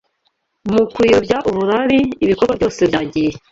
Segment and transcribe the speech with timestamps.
[0.71, 3.31] Mu kuyobya uburari, ibikorwa byose byagiye